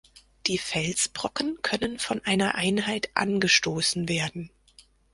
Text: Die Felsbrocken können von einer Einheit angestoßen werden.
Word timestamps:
Die 0.47 0.57
Felsbrocken 0.57 1.59
können 1.61 1.99
von 1.99 2.25
einer 2.25 2.55
Einheit 2.55 3.11
angestoßen 3.13 4.09
werden. 4.09 4.49